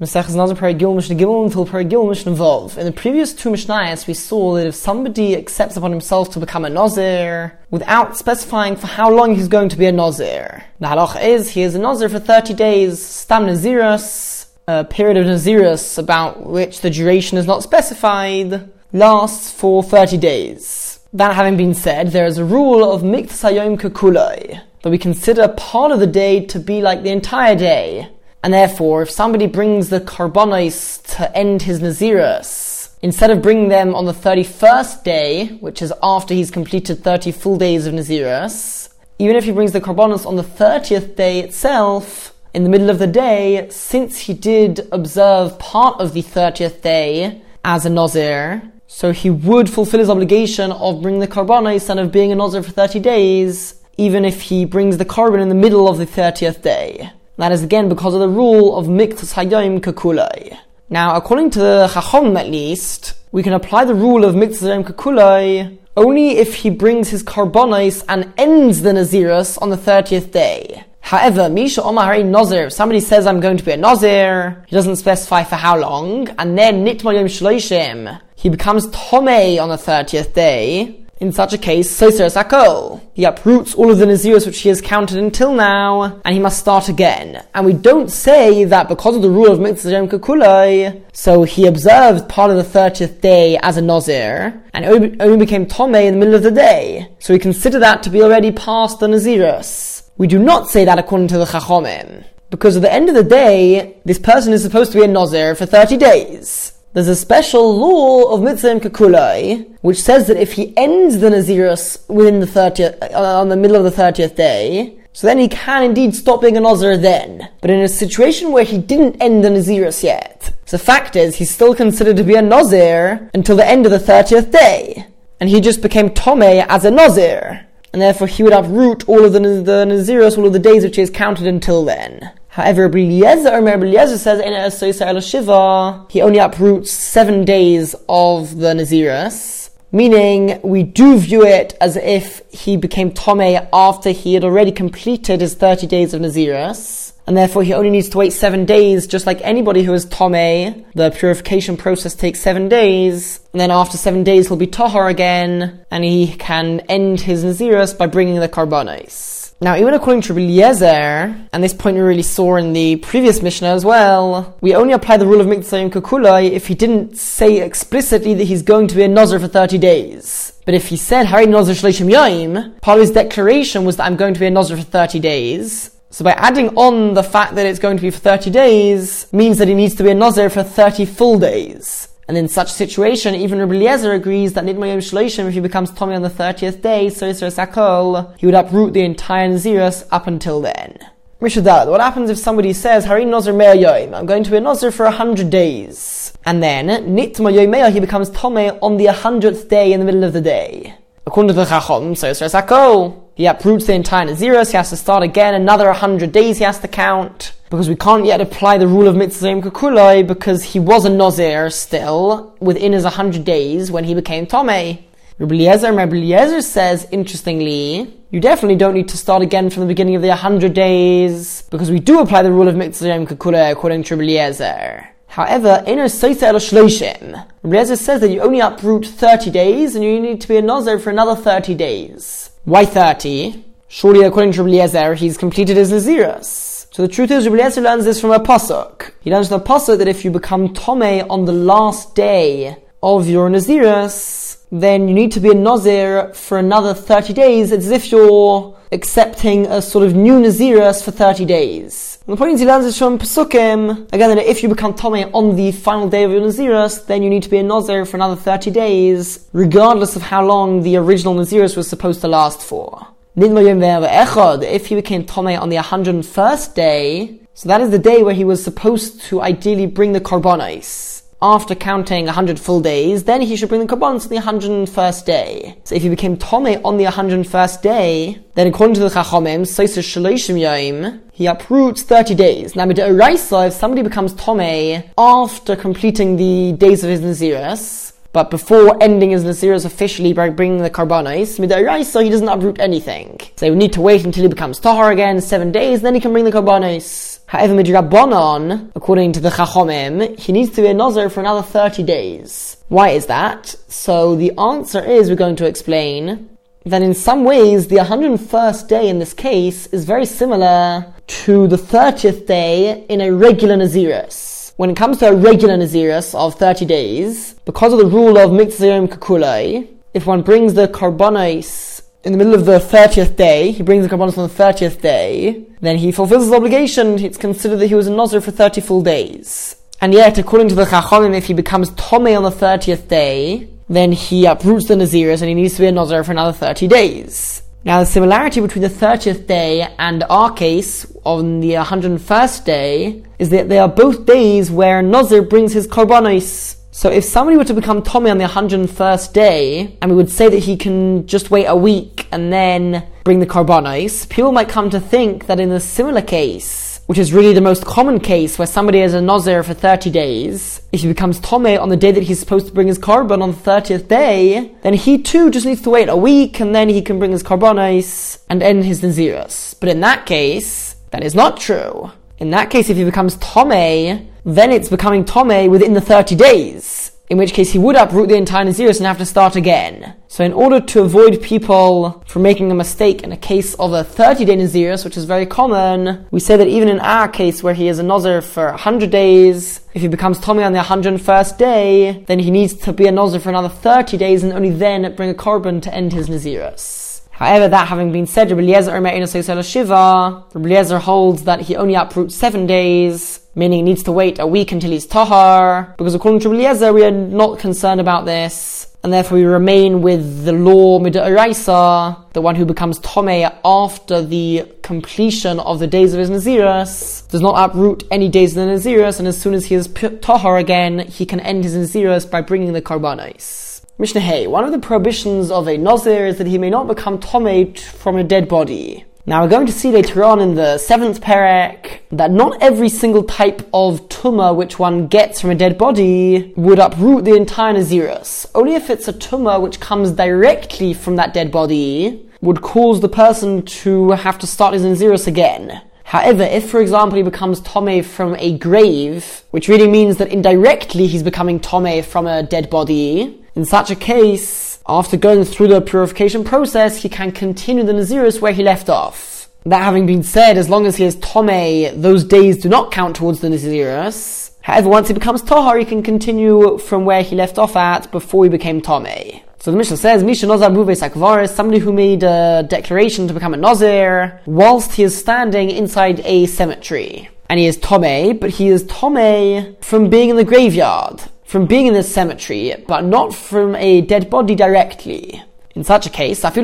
[0.00, 2.76] Masechus Nazir Paragil Mishnah Gimel until Paragil Mishnah Vov.
[2.76, 6.64] In the previous two Mishnayos, we saw that if somebody accepts upon himself to become
[6.64, 11.22] a Nazir without specifying for how long he's going to be a Nazir, the halach
[11.24, 16.44] is he is a Nazir for 30 days, Stam Nazirus, a period of Nazirus about
[16.44, 20.98] which the duration is not specified, lasts for 30 days.
[21.12, 25.46] That having been said, there is a rule of Miktas Hayom Kakulai, that we consider
[25.46, 28.08] part of the day to be like the entire day.
[28.44, 33.94] And therefore, if somebody brings the karbonos to end his Nazirus, instead of bringing them
[33.94, 39.34] on the 31st day, which is after he's completed 30 full days of Nazirus, even
[39.34, 43.06] if he brings the karbonos on the 30th day itself, in the middle of the
[43.06, 49.30] day, since he did observe part of the 30th day as a Nazir, so he
[49.30, 53.00] would fulfill his obligation of bringing the karbonos and of being a Nazir for 30
[53.00, 57.10] days, even if he brings the korban in the middle of the 30th day.
[57.36, 60.56] That is again because of the rule of miktas hayom kakulai.
[60.88, 64.84] Now, according to the Chacham at least, we can apply the rule of miktas hayom
[64.84, 70.84] kakulai only if he brings his karbonis and ends the Nazirus on the 30th day.
[71.00, 74.96] However, Misha Omar Nazir, if somebody says I'm going to be a Nazir, he doesn't
[74.96, 80.32] specify for how long, and then Nitma Yom Shloishim, he becomes Tomei on the 30th
[80.32, 83.00] day, in such a case, Soser Sakol.
[83.14, 86.58] He uproots all of the Nazirus which he has counted until now, and he must
[86.58, 87.42] start again.
[87.54, 92.28] And we don't say that because of the rule of Miktas Kakulai, so he observed
[92.28, 94.84] part of the 30th day as a Nazir, and
[95.20, 97.08] only became Tome in the middle of the day.
[97.20, 100.10] So we consider that to be already past the Nazirus.
[100.18, 102.24] We do not say that according to the Chachomim.
[102.50, 105.54] Because at the end of the day, this person is supposed to be a Nazir
[105.56, 106.73] for 30 days.
[106.94, 112.08] There's a special law of Miktas Kakulai, which says that if he ends the Nazirus
[112.08, 115.82] within the 30th, uh, on the middle of the 30th day, so then he can
[115.82, 117.48] indeed stop being a Nazir then.
[117.60, 121.50] But in a situation where he didn't end the Nazirus yet, the fact is he's
[121.50, 125.04] still considered to be a Nazir until the end of the 30th day.
[125.40, 127.66] And he just became Tomei as a Nazir.
[127.92, 130.94] And therefore he would uproot all of the, the Nazirus, all of the days which
[130.94, 132.30] he has counted until then.
[132.54, 140.84] However, Eliezer says in Shiva, he only uproots seven days of the Nazirus, meaning we
[140.84, 145.88] do view it as if he became Tomei after he had already completed his 30
[145.88, 149.82] days of Nazirus, and therefore he only needs to wait seven days, just like anybody
[149.82, 150.84] who is Tomei.
[150.94, 155.84] The purification process takes seven days, and then after seven days he'll be Tahar again,
[155.90, 159.43] and he can end his Nazirus by bringing the Karbonis.
[159.60, 163.68] Now, even according to Eliezer, and this point we really saw in the previous Mishnah
[163.68, 168.34] as well, we only apply the rule of Miktsayim Kukulai if he didn't say explicitly
[168.34, 170.52] that he's going to be a Nazir for 30 days.
[170.66, 174.16] But if he said, Hari Nazir Shleshim Yaim, part of his declaration was that I'm
[174.16, 175.90] going to be a Nazir for 30 days.
[176.10, 179.58] So by adding on the fact that it's going to be for 30 days, means
[179.58, 182.08] that he needs to be a Nazir for 30 full days.
[182.26, 185.90] And in such a situation, even Rabbi Eliezer agrees that Nidmayim Shloishim, if he becomes
[185.90, 190.60] Tomei on the 30th day, so Sakol, he would uproot the entire Nazirus up until
[190.62, 190.98] then.
[191.40, 194.60] Mishadad, what happens if somebody says, Hari Nazir Me'ah Yoim, I'm going to be a
[194.60, 196.32] Nazir for a hundred days.
[196.46, 200.40] And then, Nitma he becomes Tomei on the hundredth day in the middle of the
[200.40, 200.94] day.
[201.26, 205.22] According to the Chachom, so Sakol, he uproots the entire Nazirus, he has to start
[205.22, 209.08] again, another hundred days he has to count because we can't yet apply the rule
[209.08, 214.14] of Miktas Kukulai because he was a Nazir still within his 100 days when he
[214.14, 215.02] became Tomei.
[215.40, 220.22] Rabbi Eliezer, says, interestingly, you definitely don't need to start again from the beginning of
[220.22, 225.06] the 100 days because we do apply the rule of Miktas Kukulai according to Rabbi.
[225.26, 230.04] However, in a Seita el Shloshim, Rabbi says that you only uproot 30 days and
[230.04, 232.50] you need to be a Nazir for another 30 days.
[232.64, 233.62] Why 30?
[233.88, 236.86] Surely, according to Rabbi he's completed his Nazirus.
[236.94, 239.12] So the truth is, Rabbi learns this from a pasuk.
[239.20, 243.28] He learns from a pasuk that if you become tome on the last day of
[243.28, 247.70] your Nazirus, then you need to be a Nazir for another 30 days.
[247.70, 252.18] It's as if you're accepting a sort of new Nazirus for 30 days.
[252.26, 255.28] And the point is, he learns this from Pesukim, again, that if you become tome
[255.34, 258.16] on the final day of your Nazirus, then you need to be a Nazir for
[258.16, 263.08] another 30 days, regardless of how long the original Nazirus was supposed to last for.
[263.36, 268.44] If he became Tomei on the 101st day, so that is the day where he
[268.44, 271.13] was supposed to ideally bring the Karbonis.
[271.46, 275.76] After counting 100 full days, then he should bring the Karbonis on the 101st day.
[275.84, 281.20] So if he became Tomei on the 101st day, then according to the Chachomim, Shaloshim
[281.32, 282.74] he uproots 30 days.
[282.74, 289.32] Now, if somebody becomes Tomei after completing the days of his Nazirus, but before ending
[289.32, 293.38] his Naziris officially by bringing the Karbanis, so he doesn't uproot anything.
[293.56, 296.32] So we need to wait until he becomes Tahar again, seven days, then he can
[296.32, 297.33] bring the Karbanis.
[297.46, 302.02] However, midrabanon, according to the Chachomim, he needs to be a Nazir for another 30
[302.02, 302.78] days.
[302.88, 303.74] Why is that?
[303.88, 306.48] So the answer is we're going to explain
[306.86, 311.76] that in some ways the 101st day in this case is very similar to the
[311.76, 314.74] 30th day in a regular Naziris.
[314.76, 318.50] When it comes to a regular Naziris of 30 days, because of the rule of
[318.50, 321.93] Mikzirim Kakulai, if one brings the Karbonis
[322.24, 325.64] in the middle of the 30th day, he brings the Karbonis on the 30th day,
[325.80, 329.02] then he fulfills his obligation, it's considered that he was a Nazir for 30 full
[329.02, 329.76] days.
[330.00, 334.12] And yet, according to the Chachamim, if he becomes Tome on the 30th day, then
[334.12, 337.62] he uproots the Naziris and he needs to be a Nazir for another 30 days.
[337.84, 343.50] Now, the similarity between the 30th day and our case on the 101st day is
[343.50, 346.76] that they are both days where Nazir brings his Korbanos.
[346.96, 350.48] So if somebody were to become Tomei on the 101st day, and we would say
[350.48, 354.90] that he can just wait a week and then bring the Korbanos, people might come
[354.90, 358.66] to think that in a similar case, which is really the most common case where
[358.68, 362.22] somebody is a Nazir for 30 days, if he becomes Tome on the day that
[362.22, 365.82] he's supposed to bring his korban on the 30th day, then he too just needs
[365.82, 369.74] to wait a week and then he can bring his Korbanos and end his Naziris.
[369.80, 372.12] But in that case, that is not true.
[372.38, 377.04] In that case, if he becomes Tome, then it's becoming Tome within the 30 days
[377.30, 380.14] in which case he would uproot the entire Naziris and have to start again.
[380.28, 384.04] So in order to avoid people from making a mistake in a case of a
[384.04, 387.88] 30-day Naziris, which is very common, we say that even in our case where he
[387.88, 392.40] is a Nazir for 100 days, if he becomes Tomei on the 101st day, then
[392.40, 395.34] he needs to be a Nazir for another 30 days and only then bring a
[395.34, 397.22] Korban to end his Naziris.
[397.30, 402.36] However, that having been said, Rabbi Eliezer Shiva, Rabbi Eliezer holds that he only uproots
[402.36, 406.52] seven days, meaning he needs to wait a week until he's tahar, because according to
[406.52, 412.32] Eliezer, we are not concerned about this, and therefore we remain with the law mid'araisa,
[412.32, 417.40] the one who becomes tome after the completion of the days of his naziris, does
[417.40, 419.88] not uproot any days of the naziris, and as soon as he is
[420.20, 423.84] tahar again, he can end his naziris by bringing the karbanos.
[423.96, 427.20] Mishnah Hey, one of the prohibitions of a Nazir is that he may not become
[427.20, 429.04] Tomei from a dead body.
[429.26, 433.22] Now we're going to see later on in the seventh perek that not every single
[433.24, 438.44] type of tumah which one gets from a dead body would uproot the entire Nazirus.
[438.54, 443.08] Only if it's a tumah which comes directly from that dead body would cause the
[443.08, 445.80] person to have to start his Nazirus again.
[446.04, 451.06] However, if for example he becomes Tome from a grave, which really means that indirectly
[451.06, 455.80] he's becoming Tome from a dead body, in such a case, after going through the
[455.80, 459.48] purification process, he can continue the Naziris where he left off.
[459.64, 463.16] That having been said, as long as he is Tome, those days do not count
[463.16, 464.50] towards the Naziris.
[464.60, 468.44] However, once he becomes Tahar, he can continue from where he left off at before
[468.44, 469.40] he became Tome.
[469.58, 473.54] So the Mishnah says, Misha Nazar Buve Sakvaris, somebody who made a declaration to become
[473.54, 477.30] a Nazir whilst he is standing inside a cemetery.
[477.48, 481.86] And he is Tome, but he is Tome from being in the graveyard from being
[481.86, 485.42] in the cemetery, but not from a dead body directly.
[485.74, 486.56] In such a case, even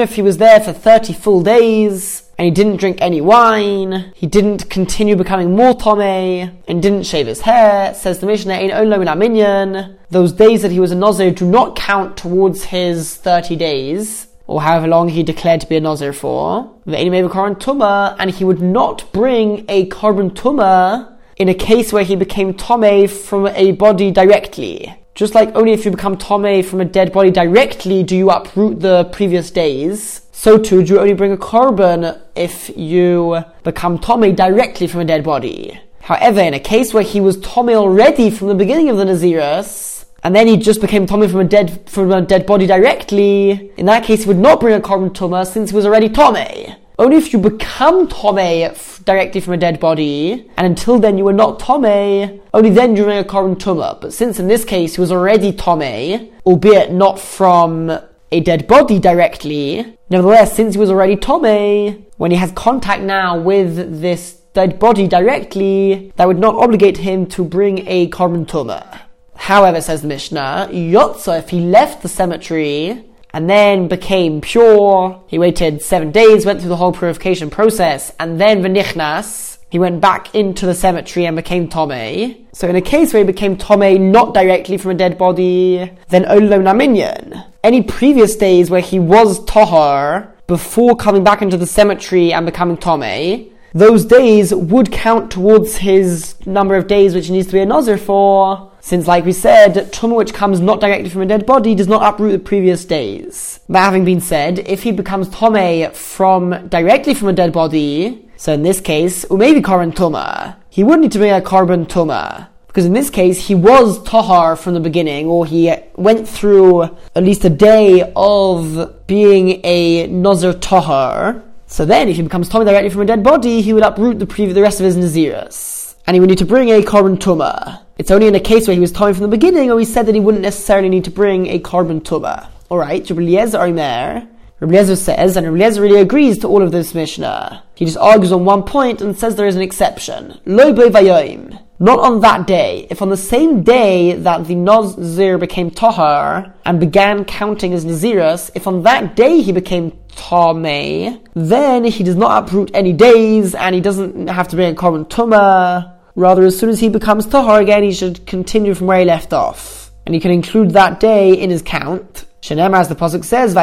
[0.00, 4.28] if he was there for 30 full days, and he didn't drink any wine, he
[4.28, 10.62] didn't continue becoming more tome, and didn't shave his hair, says the Mishnah, those days
[10.62, 15.08] that he was a Nazir do not count towards his 30 days, or however long
[15.08, 16.72] he declared to be a Nazir for.
[16.86, 23.06] And he would not bring a korban tumah in a case where he became Tome
[23.08, 24.94] from a body directly.
[25.14, 28.80] Just like only if you become Tome from a dead body directly do you uproot
[28.80, 34.34] the previous days, so too do you only bring a korban if you become Tome
[34.34, 35.80] directly from a dead body.
[36.00, 40.04] However, in a case where he was Tome already from the beginning of the Naziris,
[40.24, 43.70] and then he just became Tomei from a dead from a dead body directly.
[43.76, 46.76] In that case, he would not bring a korban tumah since he was already Tomei.
[47.00, 51.32] Only if you become Tomei directly from a dead body, and until then you were
[51.32, 54.00] not Tomei, only then you a tumah.
[54.00, 57.90] But since in this case he was already Tomei, albeit not from
[58.32, 63.38] a dead body directly, nevertheless, since he was already Tomei, when he has contact now
[63.38, 69.02] with this dead body directly, that would not obligate him to bring a tumah.
[69.36, 75.22] However, says the Mishnah, Yotza, if he left the cemetery and then became pure.
[75.26, 80.00] He waited seven days, went through the whole purification process, and then v'nichnas, he went
[80.00, 82.46] back into the cemetery and became Tome.
[82.52, 86.24] So in a case where he became Tome not directly from a dead body, then
[86.26, 87.44] Olo Naminyan.
[87.62, 92.78] Any previous days where he was Tahar before coming back into the cemetery and becoming
[92.78, 97.60] Tome, those days would count towards his number of days which he needs to be
[97.60, 101.44] a Nazir for, since, like we said, Tumah which comes not directly from a dead
[101.44, 103.60] body does not uproot the previous days.
[103.68, 108.54] That having been said, if he becomes Tome from directly from a dead body, so
[108.54, 112.48] in this case, meivi Korban Tumah, he would need to bring a Korban Tumah.
[112.68, 117.22] Because in this case, he was Tahar from the beginning, or he went through at
[117.22, 121.42] least a day of being a Nazir Tahar.
[121.66, 124.26] So then, if he becomes Tomei directly from a dead body, he would uproot the,
[124.26, 125.77] pre- the rest of his Naziris.
[126.08, 127.82] And he would need to bring a Korban Tumah.
[127.98, 130.06] It's only in a case where he was Tomei from the beginning, or he said
[130.06, 132.46] that he wouldn't necessarily need to bring a Korban Tumah.
[132.70, 134.26] Alright, Rabbi Eliezer Omer.
[134.58, 137.62] Rabbi says, and Rabbi really agrees to all of this Mishnah.
[137.74, 140.40] He just argues on one point and says there is an exception.
[140.46, 141.60] Lo vayom.
[141.78, 142.86] Not on that day.
[142.88, 148.50] If on the same day that the Nazir became Tahar and began counting as Nazirus,
[148.54, 153.74] if on that day he became Tameh, then he does not uproot any days and
[153.74, 155.96] he doesn't have to bring a Korban Tumah.
[156.18, 159.32] Rather, as soon as he becomes Tahar again, he should continue from where he left
[159.32, 159.92] off.
[160.04, 162.24] And he can include that day in his count.
[162.42, 163.54] Shenemar, as the Pasuk says,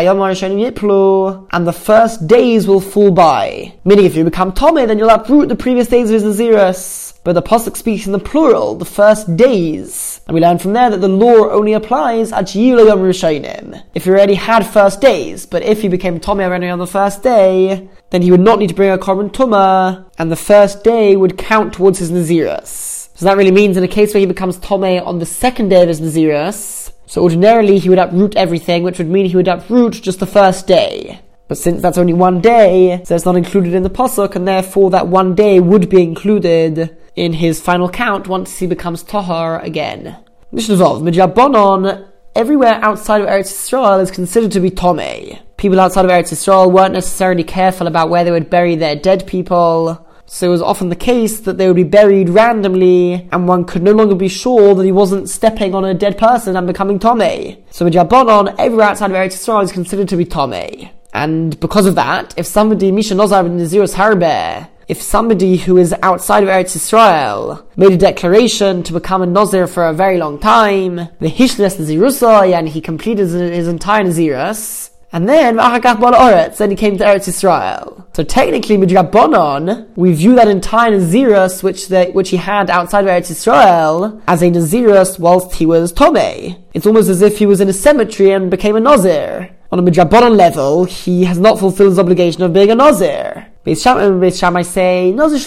[1.51, 3.73] and the first days will fall by.
[3.83, 7.33] Meaning, if you become Tomei, then you'll uproot the previous days of his Nazirus but
[7.33, 10.21] the Pasuk speaks in the plural, the first days.
[10.27, 13.81] And we learn from there that the law only applies at Yom Rishonim.
[13.95, 17.23] If he already had first days, but if he became Tomei already on the first
[17.23, 21.15] day, then he would not need to bring a Korban Tumah, and the first day
[21.15, 23.09] would count towards his Nazirus.
[23.15, 25.81] So that really means in a case where he becomes Tomei on the second day
[25.81, 29.93] of his Nazirus, so ordinarily he would uproot everything, which would mean he would uproot
[29.93, 31.21] just the first day.
[31.47, 34.91] But since that's only one day, so it's not included in the pasuk, and therefore
[34.91, 40.17] that one day would be included in his final count once he becomes Tahar again.
[40.51, 45.39] Mishnah Vov, Midrabanon, everywhere outside of Eretz Yisrael is considered to be Tomei.
[45.57, 49.25] People outside of Eretz Yisrael weren't necessarily careful about where they would bury their dead
[49.25, 50.05] people.
[50.27, 53.83] So it was often the case that they would be buried randomly, and one could
[53.83, 57.61] no longer be sure that he wasn't stepping on a dead person and becoming Tomei.
[57.69, 60.89] So Midrabanon, everywhere outside of Eretz Yisrael is considered to be Tomei.
[61.13, 66.43] And because of that, if somebody, Misha Nozar Nazirus Harbe, if somebody who is outside
[66.43, 70.95] of Eretz Israel made a declaration to become a Nazir for a very long time,
[71.19, 77.03] the Hishles Nazirusai, and he completed his entire Nazirus, and then then he came to
[77.05, 78.05] Eretz Israel.
[78.13, 83.31] So technically, midrabanon, we view that entire Nazirus which which he had outside of Eretz
[83.31, 86.61] Israel as a Nazirus whilst he was Tomei.
[86.73, 89.55] It's almost as if he was in a cemetery and became a Nazir.
[89.71, 93.47] On a midrabanon level, he has not fulfilled his obligation of being a Nazir.
[93.65, 95.39] Beis Shammai say, Nazir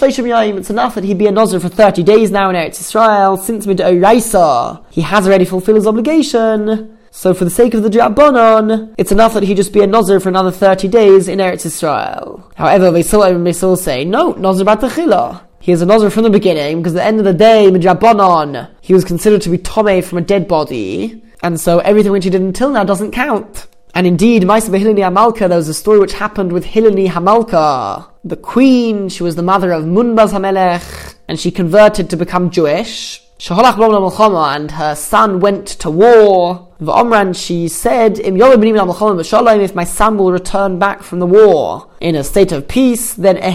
[0.57, 3.65] it's enough that he be a Nazir for 30 days now in Eretz Israel, since
[3.65, 6.97] Midoraisa, he has already fulfilled his obligation.
[7.11, 10.19] So for the sake of the Drabonon, it's enough that he just be a Nazir
[10.19, 12.51] for another 30 days in Eretz Israel.
[12.55, 15.41] However, Beis Hillel and Beis Hillel say, no, Nazir Batachila.
[15.61, 18.69] He is a Nazir from the beginning, because at the end of the day, Midrabanon,
[18.81, 22.29] he was considered to be Tomei from a dead body, and so everything which he
[22.29, 23.67] did until now doesn't count.
[23.93, 28.07] And indeed, Maisa Hilani Hamalka, there was a story which happened with Hilani Hamalka.
[28.23, 33.21] The queen, she was the mother of Munbaz Hamelech, and she converted to become Jewish.
[33.41, 36.67] And her son went to war.
[36.81, 42.51] V'omran, she said, If my son will return back from the war in a state
[42.51, 43.49] of peace, then I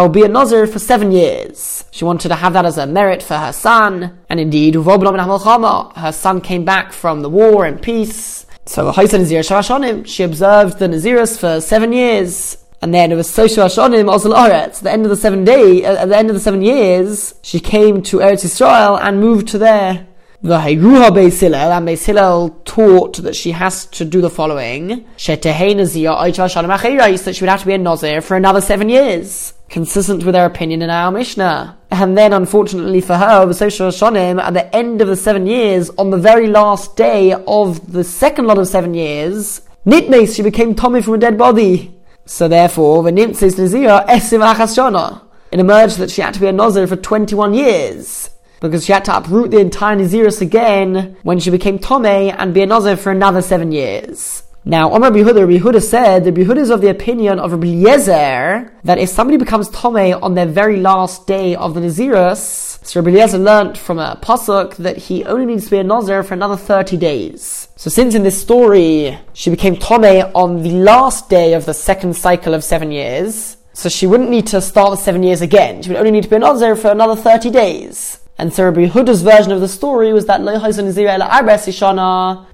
[0.00, 1.84] will be a Nazir for seven years.
[1.90, 4.18] She wanted to have that as a merit for her son.
[4.30, 8.46] And indeed, her son came back from the war in peace.
[8.68, 12.58] So she observed the Naziris for seven years.
[12.82, 15.96] And then it was Soshu Hashonim also At the end of the seven day, uh,
[15.96, 19.58] at the end of the seven years, she came to Eretz Yisrael and moved to
[19.58, 20.06] there.
[20.42, 25.06] The Hayruha Beis Hillel, and Beis Hillel taught that she has to do the following.
[25.16, 29.54] Shetehei Nazir that she would have to be a Nazir for another seven years.
[29.70, 31.77] Consistent with their opinion in our Mishnah.
[31.90, 35.90] And then, unfortunately for her, the Social Shonim, at the end of the seven years,
[35.90, 40.74] on the very last day of the second lot of seven years, Nitmes, she became
[40.74, 41.98] Tomei from a dead body.
[42.26, 46.52] So therefore, the Nimtzis Nazira Esim Achas It emerged that she had to be a
[46.52, 48.28] Nazir for 21 years.
[48.60, 52.62] Because she had to uproot the entire Naziris again when she became Tomei and be
[52.62, 54.42] a Nazir for another seven years.
[54.64, 58.72] Now, Omar Yehuda, Rabbi Yehuda said, the Yehuda is of the opinion of Rabbi Eliezer
[58.84, 63.16] that if somebody becomes Tomei on their very last day of the Naziris, so Rabbi
[63.16, 66.56] Eliezer learnt from a pasuk that he only needs to be a Nazir for another
[66.56, 67.68] 30 days.
[67.76, 72.16] So since in this story she became Tomei on the last day of the second
[72.16, 75.82] cycle of seven years, so she wouldn't need to start the seven years again.
[75.82, 78.18] She would only need to be a Nazir for another 30 days.
[78.40, 80.40] And Rabbi Yehuda's version of the story was that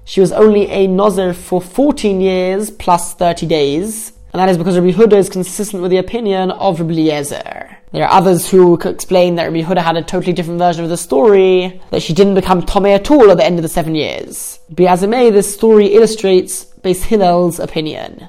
[0.03, 4.11] she was only a Nazir for 14 years plus 30 days.
[4.33, 8.03] And that is because Rabbi Huda is consistent with the opinion of Rabbi Eliezer There
[8.03, 11.79] are others who explain that Rabbi Yehuda had a totally different version of the story,
[11.91, 14.59] that she didn't become Tomei at all at the end of the seven years.
[14.77, 18.27] May, this story illustrates Beis Hillel's opinion.